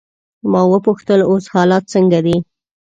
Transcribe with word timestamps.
ما 0.51 0.61
وپوښتل: 0.71 1.19
اوس 1.29 1.45
حالات 1.53 1.83
څنګه 1.93 2.19
دي؟ 2.25 2.37